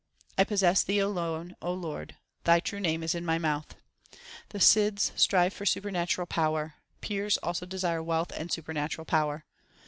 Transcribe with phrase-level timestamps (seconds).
[0.35, 3.75] I possess Thee alone, O Lord; Thy true name is in my mouth.
[4.49, 9.45] The Sidhs strive for supernatural power; Pirs also desire wealth and supernatural power.